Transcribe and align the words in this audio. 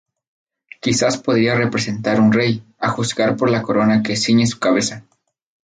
Quizás 0.81 1.17
podría 1.19 1.53
representar 1.53 2.19
un 2.19 2.31
rey, 2.33 2.63
a 2.79 2.89
juzgar 2.89 3.37
por 3.37 3.51
la 3.51 3.61
corona 3.61 4.01
que 4.01 4.15
ciñe 4.15 4.47
su 4.47 4.57
cabeza. 4.57 5.05